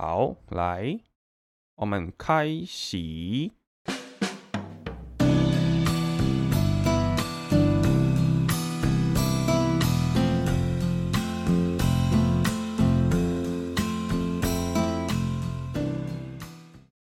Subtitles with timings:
[0.00, 1.00] 好，来，
[1.74, 3.50] 我们开始。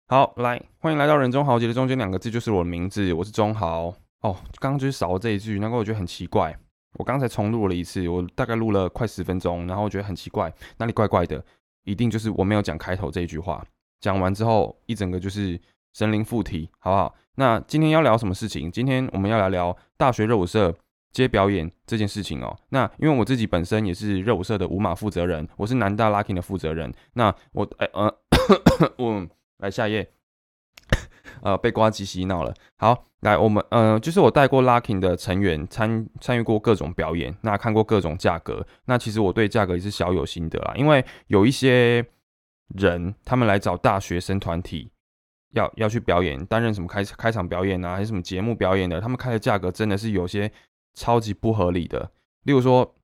[0.06, 3.94] 好，来，欢迎来到人中豪杰的中间两个字就是我的名字，我是中豪。
[4.22, 6.58] 哦，刚刚就是少了这一句，难怪我觉得很奇怪。
[6.94, 11.44] 我刚才重录了一次，我大概录了快十分钟，然后我觉得很奇怪，哪里怪怪的？
[11.90, 13.64] 一定就是我没有讲开头这一句话。
[14.00, 15.60] 讲完之后，一整个就是
[15.94, 17.14] 神灵附体，好不好？
[17.36, 18.70] 那今天要聊什么事情？
[18.70, 20.74] 今天我们要来聊大学热舞社
[21.12, 22.56] 接表演这件事情哦。
[22.68, 26.92] 那因为我自己本身也是热舞社的舞马负责人，我是南大 Lucky 的负责人。
[27.14, 28.14] 那我哎呃，
[28.98, 29.26] 我。
[29.58, 30.08] 来下一页，
[31.42, 32.54] 呃，被瓜机洗脑了。
[32.76, 38.64] 好，来我们，呃，就是我带过 Lucky 的成员参参与过各种表演，那看过各种价格。
[38.84, 42.06] 那其实我对价格也是小有心得啦，因为有一些
[42.76, 44.88] 人他们来找大学生团体
[45.52, 50.50] 要要去表演，担任什么开开场表演啊，还是什么节目表演的，他们开的价格真的是有些
[50.94, 52.12] 超级不合理的。
[52.44, 52.94] 例如说，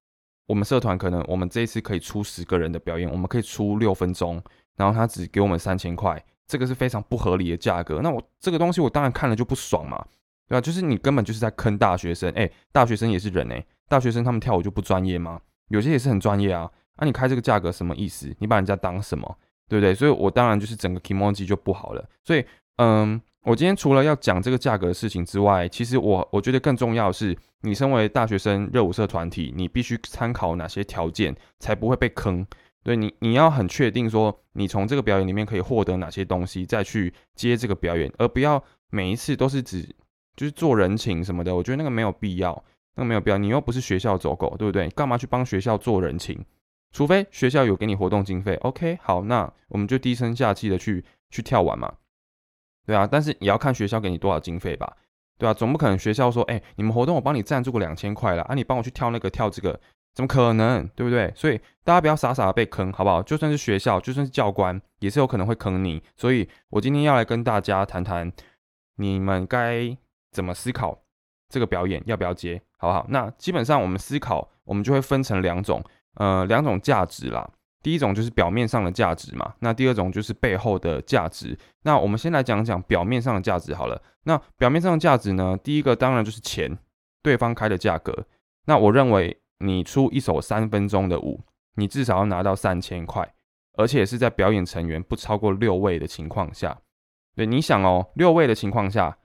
[0.47, 4.41] 我们社团可能我们这一次可以出十个人的表演，我们可以出六分钟，
[4.77, 6.25] 然后他只给我们三千块。
[6.47, 10.05] 这个是非常不合理的价格，那我这个东西我当然看了就不爽嘛，
[10.49, 10.61] 对吧？
[10.61, 15.41] 就是你根本就是在坑大学生，哎，大学生也是人哎，大学生他们跳舞就不专业吗？
[15.69, 18.35] 有些也是很专业啊，那你开这个价格什么意思？
[18.39, 19.39] 你把人家当什么？
[19.67, 19.95] 对不对？
[19.95, 22.07] 所以我当然就是整个 emoji 就不好了。
[22.23, 22.45] 所以，
[22.77, 32.47] 嗯，我今天除了要讲这个价格的事情之外，其实我我觉得更重要的是，你身为大学生热舞社团体，你必须参考哪些条件才不会被坑。
[32.85, 39.83] 对你，你要很确定说，你从这个表演里面可以获得哪些东西，再去接这个表演，而不要每一次都是指
[40.37, 41.57] 就是做人情什么的。
[41.57, 42.63] 我觉得那个没有必要，
[42.95, 43.39] 那个没有必要。
[43.39, 44.87] 你又不是学校走狗，对不对？
[44.91, 46.45] 干嘛去帮学校做人情？
[46.93, 48.55] 除非学校有给你活动经费。
[48.57, 51.91] OK，好，那我们就低声下气的去去跳完嘛，
[52.87, 53.09] 对啊。
[53.11, 54.95] 但是也要看学校给你多少经费吧，
[55.39, 59.81] 对啊，总不可能学校说，哎，你们活动我帮你赞助个两千块了啊，你帮我去跳那个跳这个。
[60.15, 61.33] 怎么可能，对不对？
[61.35, 63.21] 所以大家不要傻傻的被坑，好不好？
[63.21, 66.01] 就算是学校，就算是教官，也是有可能会坑你。
[66.15, 68.33] 所以我今天要来跟大家谈谈，
[68.99, 69.97] 你们该
[70.31, 70.97] 怎么思考
[71.49, 73.05] 这个表演要不要接，好不好？
[73.09, 75.83] 那基本上我们思考，我们就会分成两种，
[76.15, 77.51] 呃，两种价值啦。
[77.83, 81.59] 第一种就是表面上的价值嘛，那第二种就是背后的价值。
[81.83, 84.01] 那我们先来讲讲表面上的价值好了。
[84.23, 86.79] 那表面上的价值呢，第一个当然就是钱，
[87.21, 88.27] 对方开的价格。
[88.67, 89.41] 那我认为。
[89.59, 91.41] 你出一首三分钟的舞，
[91.77, 93.35] 你至少要拿到三千块，
[93.75, 96.81] 而且是在表演成员不超过六位的情况下。
[97.35, 99.19] 对，你想哦，六位的情况下，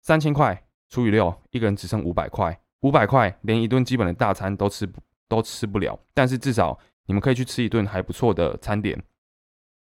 [0.00, 4.90] 三千块除以六，一个人只剩五百块，五百块连一顿基本的大餐都吃
[5.28, 5.98] 都吃不了。
[6.14, 8.96] 但是至少你们可以去吃一顿还不错的餐点，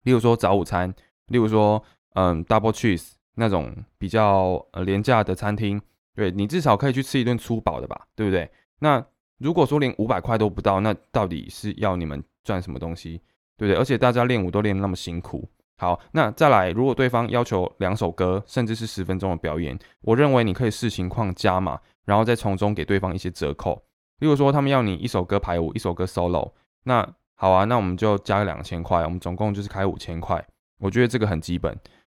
[0.04, 0.94] 例如说早午餐，
[1.28, 1.82] 例如说
[2.16, 5.82] 嗯 double cheese 那种比较呃廉价的餐厅，
[6.14, 8.52] 对你至少可以去吃一顿粗饱的吧，对不对？
[8.80, 9.06] 那
[9.42, 13.20] 如果说连五百块都不到，那到底是要你们赚什么东西，
[13.58, 13.76] 对不对？
[13.76, 15.50] 而且大家练舞都练那么辛苦。
[15.78, 23.82] 好，那再来，如果对方要求两首歌，甚至是十分钟的表演，我认为你可以视情况加码，然后再从中给对方一些折扣。
[24.20, 26.52] 例如说，他们要你一首歌排舞，一首歌 solo，
[26.84, 30.46] 那好啊，那我们就加个两千块，我们总共就是开五千块。
[30.78, 31.76] 我觉得这个很基本。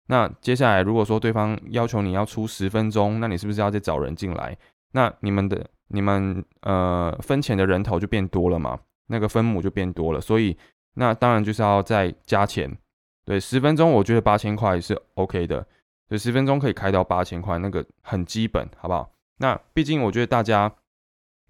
[0.08, 4.54] 那接下来，如果说对方要求你要出十分钟，那你是不是要再找人进来？
[4.92, 5.66] 那你们的。
[5.94, 10.56] 你们呃分钱的人头就变多了嘛，那个分母就变多了，所以
[10.94, 12.76] 那当然就是要再加钱。
[13.24, 15.66] 对，十分钟我觉得八千块是 OK 的，
[16.08, 19.10] 对，十分钟可以开到八千块，那个很基本，好不好？
[19.38, 20.70] 那毕竟我觉得大家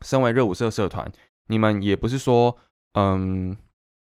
[0.03, 1.11] 身为热舞社社团，
[1.49, 2.57] 你们也不是说
[2.93, 3.57] 嗯，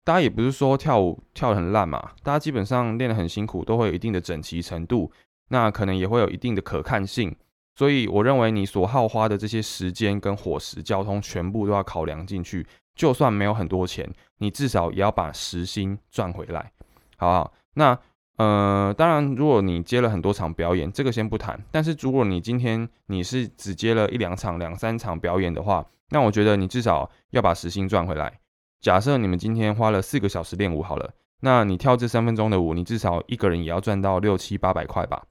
[0.03, 5.11] 大家也不是说跳舞跳得很烂嘛，大家基本上练得很辛苦，都会有一定的整齐程度，
[5.47, 7.35] 那可能也会有一定的可看性。
[7.75, 12.65] 所以我认为你所耗花的这些时间跟伙食、交通全部都要考量进去。
[12.93, 14.07] 就算没有很多钱，
[14.39, 16.71] 你至少也要把时薪赚回来，
[17.17, 17.53] 好不好？
[17.75, 17.97] 那
[18.37, 21.59] 呃，当然，如果你接了很多场表演，这个先不谈。
[21.71, 28.39] 但是如果你今天你是只接了一两场、两三场表演的话，那我觉得你至少要把时薪赚回来。
[28.81, 35.23] 假设你们今天花了四个小时练舞好了，那你跳这三分钟的舞，你至少一个人也要赚到六七八百块吧，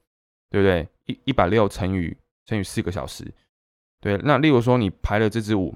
[0.49, 0.87] 对不对？
[1.05, 2.15] 一一百六乘以
[2.51, 3.33] 乘以四个小时，
[4.01, 5.73] 对，那例如说你排了这支舞，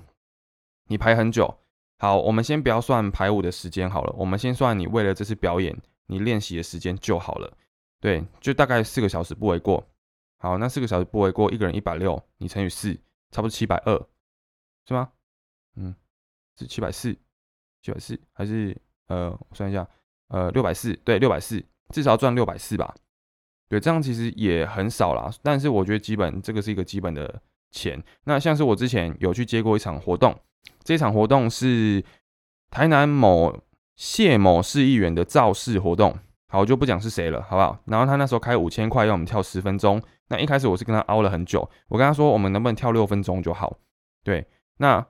[0.88, 1.58] 你排很久，
[2.00, 5.74] 好，我们先不要算排舞的时间好了，我们先算你为了这次表演
[6.08, 7.58] 你练习的时间就好了，
[8.02, 9.88] 对，就大概四个小时不为过。
[10.38, 12.94] 好，那四个小时不为过，一个人一百六，你乘以四，
[13.32, 13.98] 差不多七百二，
[14.86, 15.10] 是吗？
[15.78, 15.96] 嗯，
[16.58, 17.18] 是七百四，
[17.82, 18.76] 七百四还是
[19.08, 19.88] 呃，我算一下，
[20.28, 21.64] 呃，六百四，对，六百四，
[21.94, 22.94] 至少赚六百四吧。
[23.68, 25.32] 对，这样其实也很少啦。
[25.42, 27.42] 但是我觉得基本这个是一个基本的
[27.72, 28.02] 钱。
[28.26, 30.40] 那像是我之前有去接过一场活动，
[30.84, 32.04] 这场活动是
[32.70, 33.60] 台南某
[33.96, 36.16] 谢某市议员的造势活动。
[36.48, 37.80] 好，我就不讲是谁了，好不好？
[37.86, 40.02] 然后他那时候开五千块，要我们跳十分钟。
[40.28, 43.80] 那一开始我是跟他凹了很久，我跟他说我们能不能跳六分钟就好。
[44.24, 44.46] 对，
[44.78, 45.06] 那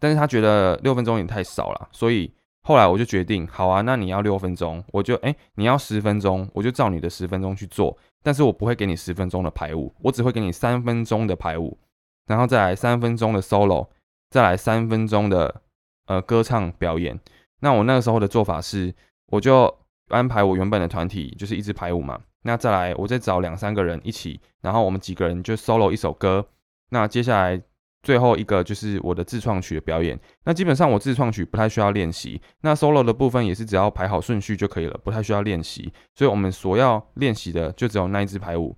[0.00, 2.34] 但是他觉得六分钟也太少了，所以。
[2.66, 7.96] 后来我就决定，好啊，那你要六分钟，我就哎，你要十分钟，我就照你的十分钟去做。
[8.24, 11.78] 但是我不会给你十分钟的排舞，我只会给你三分钟的排舞，
[12.26, 13.86] 然后再来三分钟的 solo，
[14.30, 15.62] 再来三分钟的
[16.06, 17.16] 呃歌唱表演。
[17.60, 18.92] 那我那个时候的做法是，
[19.28, 19.72] 我就
[20.08, 26.44] 安排我原本的团体就是一支排舞嘛，那再来我再找两三个人一起，然后我们几个人就 solo 一首歌。
[26.90, 27.62] 那接下来。
[28.06, 30.16] 最后一个就是我的自创曲的表演。
[30.44, 35.92] 那基本上我自创曲不太需要练习，那 solo 的部分也是只要排好顺序就可以了，不太需要练习。
[36.14, 38.76] 所以我们所要练习的就只有那一支排舞。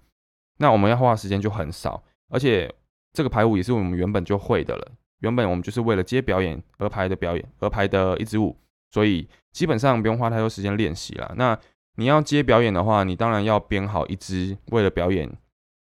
[0.56, 2.75] 那我们要花的时间就很少，而且
[3.12, 4.92] 这个排舞也是我们原本就会的了。
[5.20, 8.56] 原本我们就是为了接表演而排的表演，而排的一支舞，
[8.90, 11.34] 所以基本上不用花太多时间练习了。
[11.36, 11.58] 那
[11.96, 15.30] 你要接表演的话，你当然要编好一支为了表演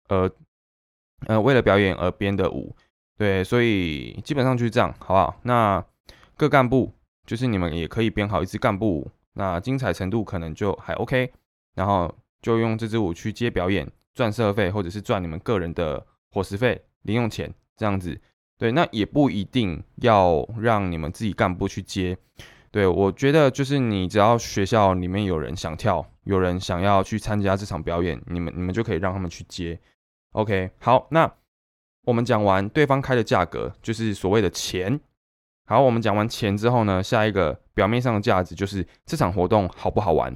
[0.08, 0.30] 而
[1.26, 2.76] 呃为了表演而编的舞。
[3.18, 5.40] 对，所以基本上就是这样，好不好？
[5.42, 5.84] 那
[6.36, 6.94] 各干部
[7.26, 11.32] 就是你们也可以编好一支干部舞，那精彩程度可能就还 OK，
[11.74, 18.16] 然后就用这支舞去接表演，赚社费或者是赚你们个人的伙食费、零用钱这样子。
[18.56, 22.16] 对，那也不一定要让你们自己干部去接。
[22.70, 29.80] 对我觉得就是你只要学校里面有人想跳，有人想要去参加这场表演，你们你们就可以让他们去接。
[30.34, 31.28] OK，好，那。
[32.08, 34.98] 我们讲完对方开的价格，就是所谓的钱。
[35.66, 40.34] 好，我们讲完钱之后呢，下一个表面上的价值就是这场活动好不好玩。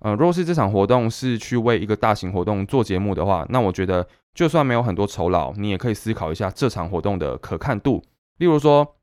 [0.00, 8.02] 呃，若是这场活动是去为一个大型活动做节目的话，那我觉得就算没有很多酬劳，你也可以思考一下这场活动的可看度。
[8.38, 8.96] 例如说，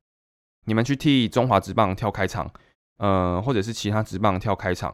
[0.66, 2.52] 你们去替中华职棒跳开场，
[2.98, 4.94] 呃，或者是其他职棒跳开场，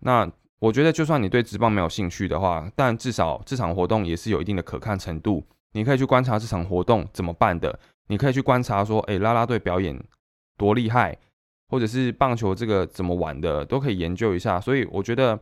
[0.00, 0.28] 那
[0.58, 5.46] 我觉得就算你对职棒没有兴趣的话，但至少这场活动也是有一定的可看程度。
[5.72, 7.78] 你可以去观察这场活动怎么办的，
[8.08, 10.02] 你可以去观察说，哎，啦啦队表演
[10.56, 11.16] 多厉害，
[11.68, 14.60] 或者是棒球这个怎么玩的，都可以研究一下。
[14.60, 15.38] 所以我觉得，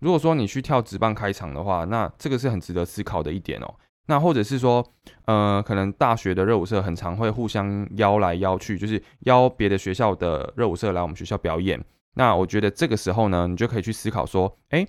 [0.00, 3.74] 如果说你去跳直棒开场的话，那这个是很值得思考的一点哦。
[4.08, 4.84] 那或者是说，
[5.24, 11.84] 呃，可能大学的热舞社很常会互相邀来邀去，就是邀别的学校的热舞社来我们学校表演。
[12.14, 14.86] 那我觉得这个时候呢，你就可以去思考说，哎，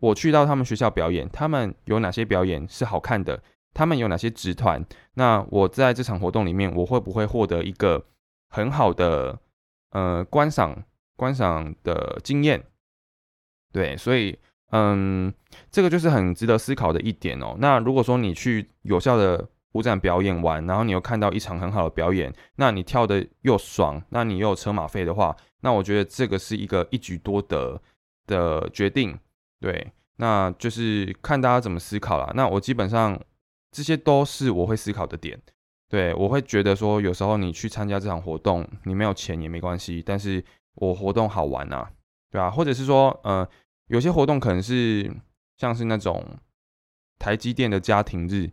[0.00, 3.42] 我去到他们学校表演，他们有哪些表演是好看的？
[3.74, 4.84] 他们有哪些职团？
[5.14, 8.04] 那我在这场活动里面，我会不会获得一个
[8.50, 9.38] 很好的
[9.90, 10.84] 呃观赏
[11.16, 12.62] 观赏的经验？
[13.72, 14.38] 对，所以
[14.72, 15.32] 嗯，
[15.70, 17.56] 这个就是很值得思考的一点哦。
[17.58, 27.80] 那如果说你去有效的舞展表演完，然后你又看到一场很好的表演，那你跳的又爽，那你又有车马费的话，那我觉得这个是一个一举多得
[28.26, 29.18] 的决定。
[29.60, 32.32] 对，那就是看大家怎么思考了。
[32.34, 33.18] 那我基本上。
[33.72, 35.40] 这些都是我会思考的点，
[35.88, 41.88] 对我会觉得说，有时候你去参加这场活动，你没有钱也没关系，但是我活动好玩呐，
[42.30, 42.50] 对吧？
[42.50, 43.48] 或者是说，呃，
[43.88, 45.10] 有些活动可能是
[45.56, 46.22] 像是那种
[47.18, 48.50] 台积电的家庭日，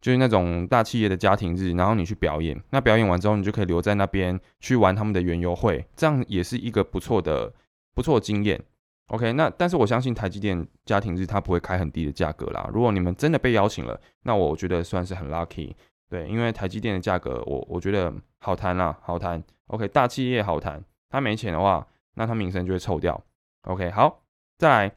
[0.00, 7.52] 就是那种大企业的家庭日，然后你去表演，那表演完之后，你就可以留在那边去玩他们的园游会，这样也是一个不错的
[7.92, 8.64] 不错经验。
[9.10, 12.70] OK，那但是我相信台积电家庭日它不会开很低的价格啦。
[12.72, 15.74] 如果你们真的被邀请了，那我觉得算是很 lucky，
[16.08, 19.42] 对，因为台积电的价格我我觉得好谈啦，好谈。
[19.66, 23.20] OK，大企业好谈，他没钱的话，那他名声就会臭掉。
[23.62, 24.22] OK，好，
[24.58, 24.92] 再来，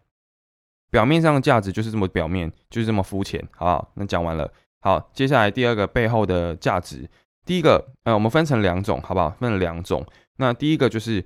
[0.91, 3.91] 表面上的价值就是这么表面，就是这么肤浅，好不好？
[3.95, 4.47] 那讲完了，
[4.81, 7.09] 好，接下来第二个背后的价值，
[7.45, 9.31] 第一个，呃，我们分成两种，好不好？
[9.31, 10.05] 分了两种，
[10.37, 11.25] 那第一个就是。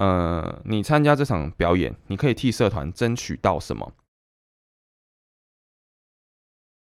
[0.00, 3.92] 呃，你参加这场表演，你可以替社团争取到什么？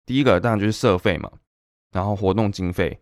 [0.04, 1.32] 第一个当然就是社费嘛，
[1.92, 3.00] 然后活动经费，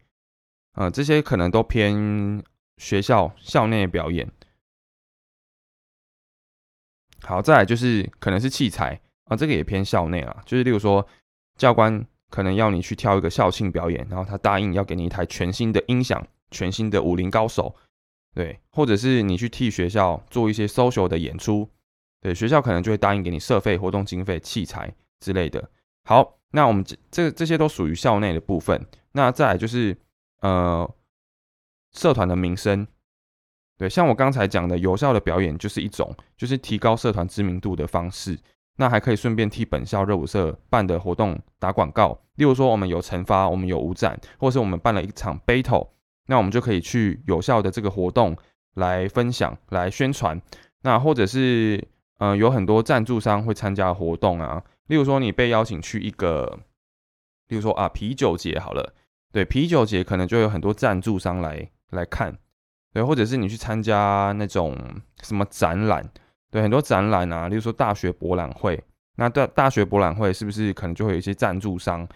[0.77, 2.41] 呃，这些可能都偏
[2.77, 4.31] 学校校内表演。
[7.23, 11.05] 好，再来就是可能是器材啊，这个也偏校内啊，就是例如说
[11.57, 17.75] 教官可能要你去跳一个校庆表演，然后他答应要给你一台全新的音响，全新的武林高手。
[18.39, 21.69] 对，或者是你去替学校做一些 social 的演出，
[22.21, 25.69] 对，学校可能就会答应给你社费、活动经费、器材之类的。
[26.05, 28.87] 好，那我们这这这些都属于校内的部分。
[29.11, 29.99] 那再来就是
[30.41, 30.89] 呃，
[31.91, 32.87] 社团的名声，
[33.77, 38.39] 对，像我刚才讲的，有效的表演就是一种，就是提高社团知名度的方式。
[38.77, 45.89] 那还可以顺便替本校热舞社办的活动打广告，例如说我们有惩罚，我们有舞展，或是我们办了一场 battle，
[46.29, 48.37] 那我们就可以去有效的这个活动
[48.75, 50.41] 来分享、来宣传。
[50.83, 51.83] 那或者是，
[52.19, 56.61] 嗯，有很多赞助商会参加活动啊，例如说你被邀请去一个，
[57.49, 58.95] 例如说啊啤酒节好了，
[59.33, 62.39] 对，啤酒节可能就有很多赞助商来来看。
[62.93, 64.77] 对，或者是你去参加那种
[65.23, 66.09] 什么展览，
[66.51, 68.83] 对，很多展览啊，例如说大学博览会，
[69.17, 72.09] 那大大学博览会是不是可能就会有一些赞助商，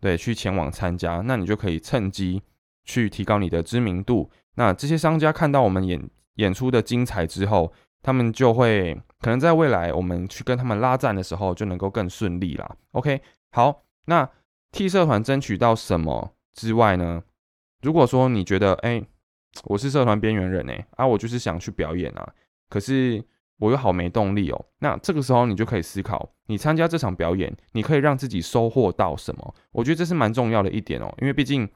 [0.00, 2.40] 对，去前往参加，那你就可以趁机
[2.84, 4.30] 去提高你的知名度。
[4.56, 7.72] 那这些商家看到我们演演出的精彩之后，
[8.02, 12.76] 他们就会可能在未来我们去跟他们拉赞的时候就能够更顺利啦。
[12.92, 13.20] OK，
[13.52, 14.28] 好，那
[14.72, 17.22] 替社团争取到什么之外呢？
[17.82, 19.02] 如果说你觉得，哎。
[19.64, 22.32] 我是社团边缘人哎，啊，我就是想去表演啊，
[22.68, 23.20] 可是
[23.58, 24.66] 我又好没动力哦。
[24.78, 29.54] 那这个时候你就可以思考，你参加这场表演，你可以让自己收获到什么？
[29.72, 31.68] 我觉得这是蛮重要的一点哦，因为毕竟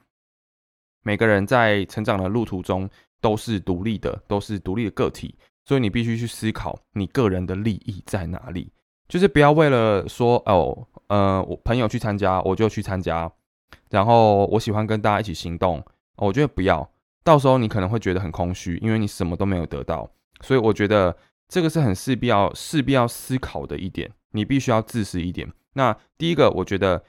[1.05, 2.89] 每个人在成长的路途中
[3.21, 5.35] 都是独立的，都是独立的个体，
[5.65, 8.71] 所以你必须去思考你个人的利益在哪里，
[9.07, 13.31] 就是不要为了说哦，呃，我朋友去参加我就去参加，
[13.91, 15.85] 然后我喜欢跟大家一起行动，
[16.15, 16.89] 我觉得不要。
[17.23, 20.09] 到时候你可能会觉得很空虚，因为你什么都没有得到，
[20.41, 21.15] 所以我觉得
[21.47, 25.51] 这个是很势必要势必要思考的一点，你必须要自私一点。
[25.73, 27.03] 那第一个，我觉得，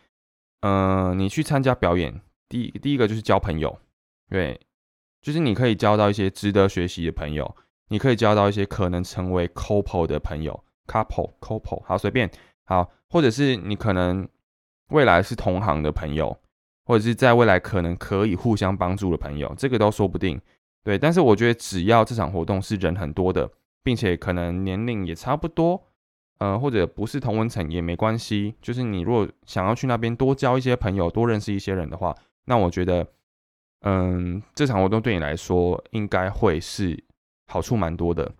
[0.60, 3.78] 嗯，你去参加表演，第第一个就是交朋友，
[4.28, 4.60] 对，
[5.20, 7.56] 就是你可以交到一些值得学习的朋友，
[7.88, 12.30] 你可以交到一些可能成为 couple 的朋友，couple couple 好随便
[12.64, 14.28] 好，或者是你可能
[14.88, 16.36] 未来是同行的朋友。
[16.88, 20.40] 或者是在未来可能可以互相帮助的朋友，这个都说不定。
[20.84, 23.50] 对，但是我觉得只要这场活动是人很多的，
[23.82, 25.82] 并且可能年龄也差不多，
[26.38, 28.54] 呃，或者不是同温层也没关系。
[28.62, 32.14] 就是你如果想要去那边多交一些朋友，多认识一些人的话，
[32.44, 33.04] 那我觉得，
[33.82, 37.04] 嗯，这场活动对你来说应该会是
[37.46, 38.32] 好处蛮多的。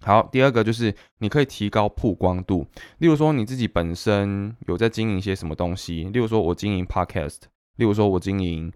[0.00, 2.66] 好，第二个就是你可以提高曝光度，
[2.98, 7.40] 例如说你自己本身有在经营一些什么东西，例如说我经营 Podcast。
[7.76, 8.72] 例如说，我经营，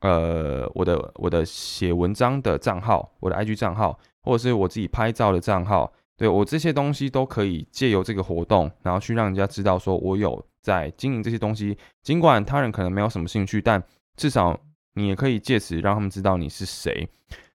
[0.00, 11.78] 呃，我的我的写文章的账号，我的 IG 账号，或者是我自己拍照的账号，对我这些东西都可以借由这个活动，然后去让人家知道说我有在经营这些东西。
[12.02, 13.80] 尽管他人可能没有什么兴趣，但
[14.16, 14.60] 至少
[14.94, 17.08] 你也可以借此让他们知道你是谁。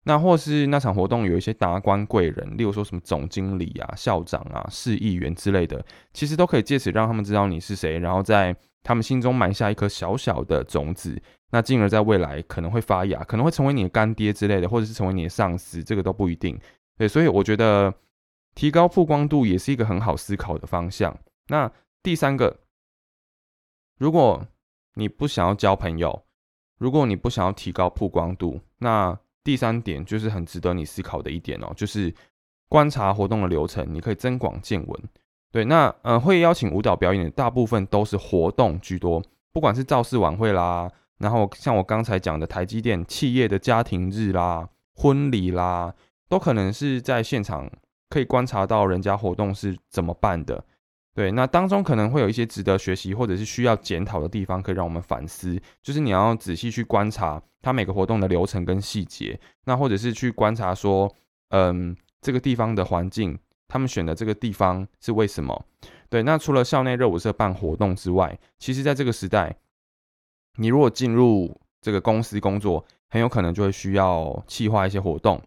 [0.03, 8.55] 那或是那场活动有一些达官贵人，例如说什么总经理啊、校长啊、市议员之类的，其实都可以借此让他们知道你是谁，然后在。
[8.85, 11.17] 他们心中埋下一颗小小的种子，
[11.51, 16.59] 那进而在未来可能会发芽，可能会成为你的干爹之类的，或者是成为你的上司，这个都不一定。
[16.97, 17.93] 对，所以我觉得
[18.53, 21.17] 提高曝光度也是一个很好思考的方向。
[21.47, 21.71] 那
[22.01, 22.59] 第三个，
[23.97, 24.45] 如果
[24.95, 26.25] 你不想要交朋友，
[26.77, 32.13] 如果你不想要提高曝光度，那第三点就是很值得你思考的一点哦，就是
[32.67, 35.01] 观察活动的流程，你可以增广见闻。
[35.51, 40.89] 对，那呃，会邀请舞蹈表演的大部分都是活动居多，不管是造势晚会啦，
[41.19, 45.93] 然后像我刚才讲的台积电企业的家庭日啦、婚礼啦，
[46.27, 47.69] 都可能是在现场
[48.09, 50.65] 可以观察到人家活动是怎么办的。
[51.13, 55.61] 对，那当中可能会有一些值得学习或者是需要检讨的地方，可以让我们反思。
[55.81, 61.13] 就是你要仔细去观察它每个活动的流程跟细节，那或者是去观察说，
[61.49, 63.37] 嗯，这个地方的环境。
[63.65, 65.65] 他们选的这个地方是为什么？
[66.07, 69.55] 对，那除了校内热舞社办活动之外，其实在这个时代，
[70.57, 75.41] 你如果进入这个公司工作，很有可能就会需要企划一些活动，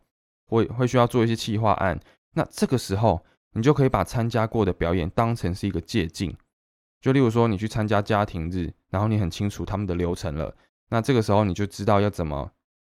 [0.48, 2.00] 会会需要做一些企划案。
[2.32, 3.24] 那这个时候，
[3.56, 6.36] 你就可以把参加过的表演当成是一个借镜。
[7.00, 10.54] 就例如说，你去参加家庭日，然后你很清楚他们的流程了，
[10.90, 12.50] 那这个时候你就知道要怎么。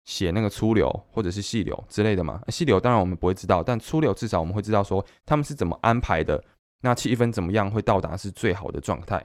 [0.07, 2.41] 写那个粗流或者是细流之类的嘛？
[2.47, 6.41] 细流当然我们不会知道，但粗流至少我们会知道说他们是怎么安排的，
[6.79, 9.21] 那气氛怎么样会到达是最好的状态。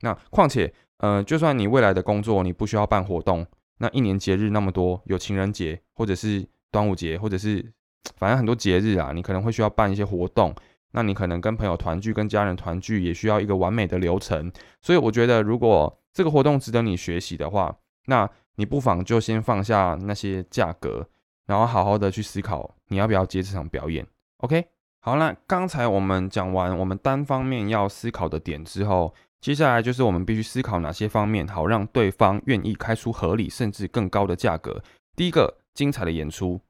[0.00, 3.46] 那况且，呃，就算你未来的工作你不需要办活动，
[3.78, 7.72] 那一年节日那么多，有情人节或者是端午节，或者是
[8.16, 10.52] 反正很多节日啊，你可能会需要办一些活动，
[10.94, 14.50] 那你可能跟朋友团聚、跟家人团聚也需要一个完美的流程。
[14.80, 18.30] 所以我觉得，如果这个活动值得你学习的话，那。
[18.56, 21.04] 你不妨就先放下那些价格，
[21.44, 24.06] 然后好好的去思考你要不要接这场表演。
[24.42, 24.64] OK，
[25.00, 34.80] 好那刚才我们讲完我们单方面要思考的点之后，接下来就是我们必须思考哪些方面好让对方愿意开出合理甚至更高的价格。
[35.16, 36.60] 第一个，精彩的演出。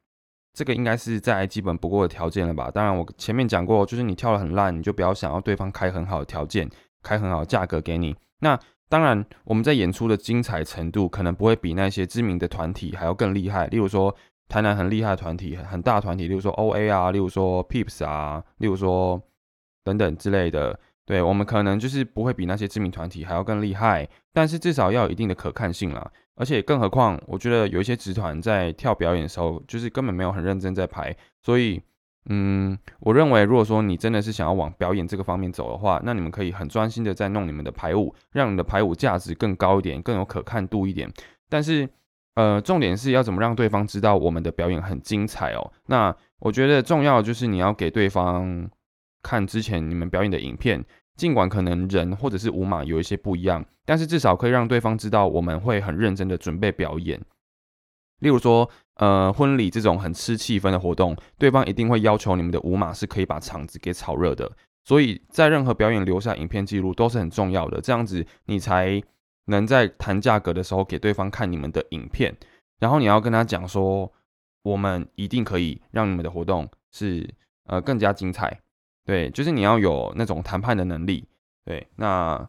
[0.55, 2.71] 这个应该是再基本不过的条件了吧？
[2.71, 6.71] 当然，我前面讲过，就是你跳的很烂，你就不要想要对方开很好的条件，
[7.03, 8.15] 开很好的价格给你。
[8.39, 8.59] 那
[8.89, 13.67] 当然，我们在演出的精彩程度可能不会比那些知名的团体还要更厉害。
[13.67, 14.15] 例如说，
[14.49, 19.21] 台南很厉害的团体，很大团体，例如说 O A 啊，例如说 Pips 啊，例如说
[19.83, 20.79] 等等之类的。
[21.07, 26.11] 对我们可能就是不会比那些知名团体还要更厉害，但是至少要有一定的可看性啦。
[26.37, 31.15] 而且更何况，我觉得有一些职团在跳表演的时候，就是根本没有很认真在排。
[31.43, 31.81] 所以，
[32.29, 41.09] 嗯，我认为如果说你真的是想要往表演这个方面走的话，那你们可以很专心的在弄你们的排舞，让你的排舞价值更高一点，更有可看度一点。
[41.49, 41.89] 但是，
[42.35, 45.71] 呃，重点是要怎么让对方知道我们的表演很精彩哦。
[45.87, 48.69] 那我觉得重要就是你要给对方
[49.25, 50.85] 看之前你们表演的影片。
[51.16, 57.21] 尽管可能人或者是舞码有一些不一样，但是至少可以让对方知道我们会很认真的准备表演。
[58.19, 64.50] 例如说，呃，婚礼这种很吃气氛的活动，对方一定会要求你们的舞码是可以把场子给炒热的。
[64.83, 69.00] 所以在任何表演留下影片记录都是很重要的，这样子你才
[69.45, 72.35] 能在谈价格的时候给对方看你们的影片，
[72.81, 74.12] 然后你要跟他讲说，
[74.64, 77.33] 我们一定可以让你们的活动是
[77.69, 78.62] 呃更加精彩。
[79.05, 81.29] 对，就是你要有那种谈判的能力。
[81.65, 82.49] 对，那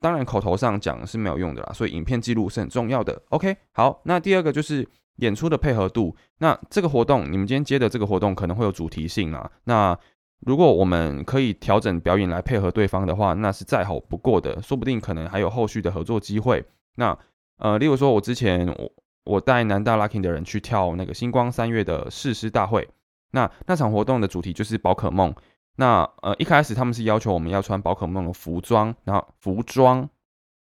[0.00, 3.22] 当然口头上讲是没有用的啦，所以影片记录是很重要的。
[3.30, 4.86] OK，好，那第二个就是
[5.16, 6.14] 演出的配合度。
[6.38, 9.50] 那这个活动，你们今天接的这个活动可能会有主题性啊。
[9.64, 9.98] 那
[10.40, 16.64] 如果我们可以调整表演来配合对方的话，那是再好不过的，说不定可能还有后续的合作机会。
[16.96, 17.16] 那
[17.58, 18.92] 呃，例如说我之前我
[19.24, 22.88] 我带南大 Lucky 的人去跳那个星光三月的誓师大会，
[23.30, 25.34] 那那场活动的主题就是宝可梦。
[25.76, 30.08] 那呃一开始他们是要求我们要穿宝可梦的服装，然后服装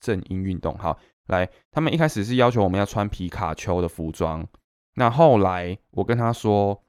[0.02, 4.46] 正音运动好来，他们一开始是要求我们要穿皮卡丘的服装。
[4.96, 6.84] 那后来我跟他说，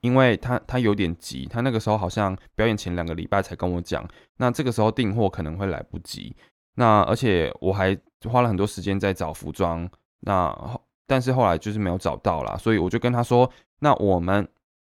[0.00, 6.34] 因为他他有点急，他那个时候好像表演前两个礼拜才跟我讲，那这个时候订货可能会来不及。
[6.76, 7.94] 那而且我还
[8.30, 9.86] 花了很多时间在找服装，
[10.20, 10.56] 那
[11.06, 14.48] 但是后来就是没有找到啦，所以我就跟他说，那我们。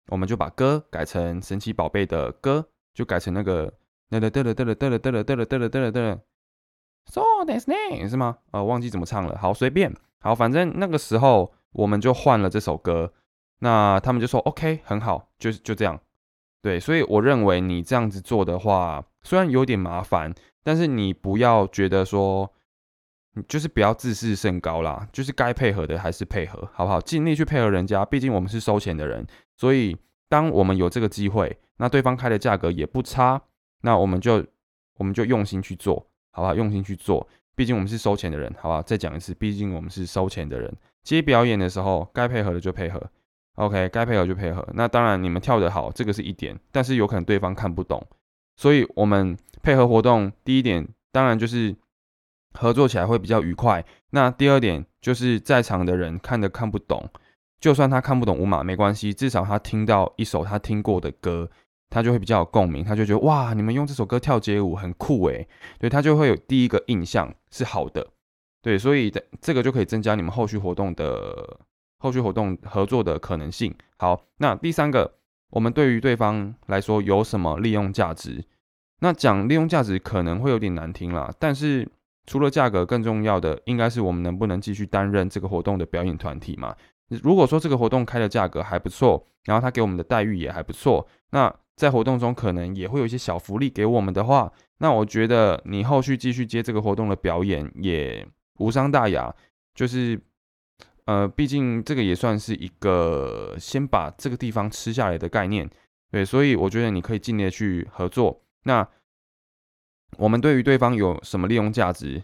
[0.10, 3.74] 我们就把歌改成神奇宝贝的歌，就改成那个
[4.10, 6.20] 哒哒哒哒哒哒哒哒哒哒哒哒哒哒
[7.06, 8.38] ，So that's name 是吗？
[8.52, 9.38] 呃，忘记怎么唱了。
[9.38, 9.96] 好，随便。
[10.20, 13.14] 好，反正那个时候我们就换了这首歌。
[13.60, 16.00] 那他们就说 OK，很好，就就这样。
[16.62, 22.54] 对，所以我认为你这样子做的话，虽然有点麻烦，但是你不要觉得说。
[23.48, 27.00] 就是不要自视甚高啦，就是该配合的还是配合，好不好？
[27.00, 29.26] 尽力去配合人家，毕竟我们是收钱的人，
[29.60, 29.98] 所以
[30.30, 33.42] 当我们有这个机会，那对方开的价格也不差，
[33.82, 34.46] 那我们就
[34.96, 36.56] 我们就用心去做，好不好？
[36.56, 38.82] 用心去做，毕竟我们是收钱的人，好不好？
[38.82, 43.04] 再讲一次，毕竟我们是收钱的人，接表演的时候该配合的就配合
[43.56, 44.66] ，OK，该配合就配合。
[44.76, 48.02] 那当然你们跳得好，这个是一点，但是有可能对方看不懂，
[48.56, 51.76] 所以我们配合活动第一点，当然就是。
[52.54, 53.86] 合作起来会比较愉快。
[54.10, 57.08] 那第二点就是在场的人看的看不懂，
[57.60, 61.50] 就算他看不懂舞码没关系，至少他听到一首他听过的歌，
[61.90, 68.08] 他就会比较有共鸣，他就觉得哇，你们用这首歌跳街舞很酷诶，对他就会有第一个印象是好的，
[68.62, 71.60] 对，所以的这个就可以增加你们后续活动的
[72.00, 73.74] 后续活动合作的可能性。
[73.98, 75.16] 好，那第三个，
[75.52, 78.46] 我们对于对方来说有什么利用价值？
[79.02, 81.88] 那讲利用价值可能会有点难听啦，但是。
[82.26, 86.76] 除了价格，更重要的应该是我们能不能继续担任这个活动的表演团体嘛？
[87.10, 98.26] 如果说这个活动开的价格还不错，然后他给我们的待遇也还不错，那在活动中可能也会有一些小福利给我们的话，那我觉得你后续继续接这个活动的表演也
[98.58, 99.34] 无伤大雅。
[99.74, 100.20] 就是，
[101.06, 105.70] 呃，毕竟这个也算是一个先把这个地方吃下来的概念，
[106.12, 108.42] 对，所以我觉得你可以尽力去合作。
[108.64, 108.88] 那。
[110.18, 112.24] 我们对于对方有什么利用价值？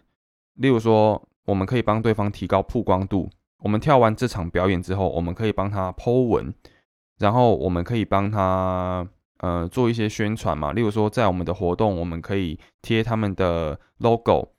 [0.55, 3.29] 例如说，我们可以帮对方提高曝光度。
[3.65, 6.53] 我们跳完这场表演之后，我们可以帮他 Po 文，
[7.17, 9.07] 然后我们可以帮他
[9.39, 10.71] 呃做一些宣传嘛。
[10.71, 14.49] 例如说，在我们的活动，我们可以贴他们的 logo，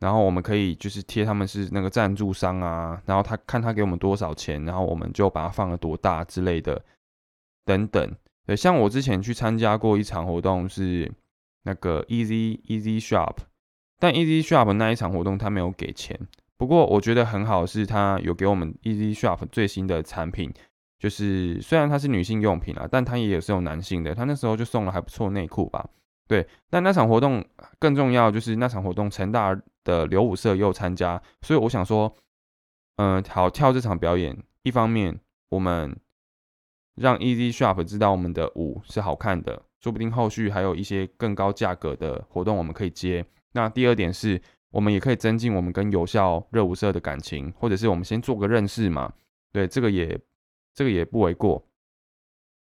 [0.00, 6.82] 然后我们可以就是贴他们是那个赞助商啊，然后他看他给我们多少钱，然后我们就把它放了多大之类的，
[7.66, 8.16] 等等。
[8.46, 11.12] 对，像我之前去参加过一场活动是。
[11.64, 13.34] 那个 Easy Easy Shop，
[13.98, 16.18] 但 Easy Shop 那一场活动他没有给钱。
[16.58, 20.52] 不过我觉得很好，是他有给我们 Easy Shop 最新的产品，
[20.98, 24.12] 就是虽然它是女性用品啊，但它也有是有男性的。
[24.12, 25.88] 他那时候就送了还不错内裤吧。
[26.26, 27.42] 对，但那场活动
[27.78, 32.12] 更重要就是那场活动成大的刘舞社也有参加，所以我想说，
[32.96, 35.18] 嗯，好跳这场表演，一方面
[35.48, 35.96] 我们
[36.96, 43.24] 让 Easy Shop 知道我们的舞是好看的，说不定后续还有一些更高价格的活动我们可以接。
[43.52, 49.12] 那第二点是，我们也可以增进我们跟有效热舞社的感情，或者是我们先做个认识嘛。
[49.52, 50.18] 对，这个也
[50.74, 51.64] 这个也不为过。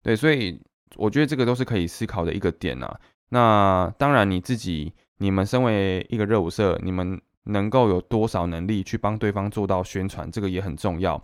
[0.02, 0.60] 对，所以
[0.96, 3.00] 我觉得这个都是可以思考的一个点呐。
[3.30, 11.24] 那当然你自己，你们身为一个热舞社，你们能够有多少能力去帮对方做到宣传，这个也很重要。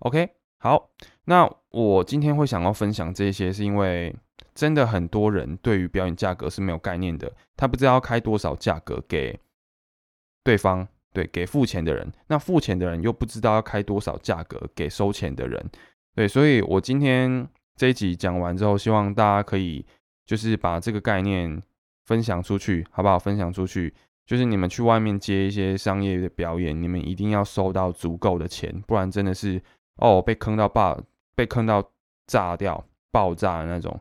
[0.00, 0.90] OK，好，
[1.24, 4.14] 那我今天会想要分享这些，是因为
[4.54, 9.38] 真的很多人对于表演价格是没有概念的，他不知道开多少价格给
[10.48, 15.62] 对方，对，给付钱的人，那付钱的人又不知道要开多少价格给收钱的人，
[16.14, 19.84] 对，所以我今天这一集讲完之后，希望大家可以
[20.24, 21.62] 就是把这个概念
[22.06, 23.18] 分享出去，好不好？
[23.18, 23.92] 分享出去。
[24.24, 29.62] 就是你们去外面接一些商业的表演，你们一定要收到足够的钱，不然真的是
[29.96, 30.98] 哦被坑到爆，
[31.34, 31.92] 被坑到
[32.26, 34.00] 炸掉、爆炸的那种。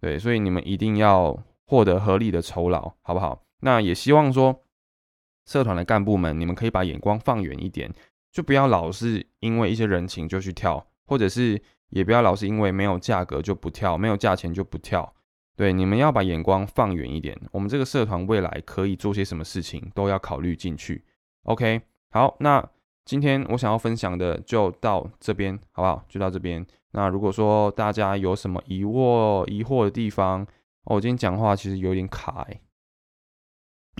[0.00, 3.42] 对，所以你们一定要获得合理的酬劳，好不好？
[3.60, 4.64] 那也希望说，
[5.50, 7.92] 社团的干部们，你们可以把眼光放远一点，
[8.30, 15.12] 就不要老是因为一些人情就去跳，或者是也不要老是因为没有价格就不跳，没有价钱就不跳。
[15.56, 17.36] 对，你们要把眼光放远一点。
[17.50, 21.04] 我们这个社团未来可以做些什么事情，都要考虑进去。
[21.42, 21.80] OK，
[22.12, 22.64] 好，那
[23.04, 26.04] 今天我想要分享的就到这边，好不好？
[26.08, 26.64] 就到这边。
[26.92, 30.42] 那如果说大家有什么疑惑、疑惑的地方，
[30.84, 32.46] 哦，我今天讲话其实有点卡，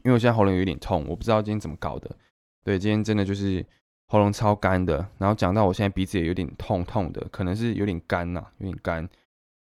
[0.05, 2.11] 因为我现在喉咙有点痛，我不知道今天怎么搞的。
[2.65, 3.65] 对，今天真的就是
[4.07, 9.09] 喉咙超干的，然后讲到我现在鼻子也有点痛痛的，可能是有点干呐，有点干。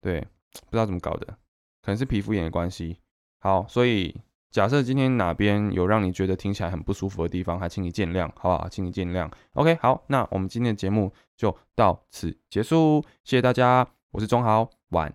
[0.00, 1.26] 对，不知道怎么搞的。
[1.82, 2.98] 可能是皮肤炎的关系。
[3.40, 4.14] 好，所以
[4.50, 8.68] 假设今天哪边有让你觉得听起来很不舒服的地方，还请你见谅，好不好？
[8.68, 9.30] 请你见谅。
[9.54, 15.14] OK，好，那我们今天的节目就到此结束，谢谢大家，我是钟豪，晚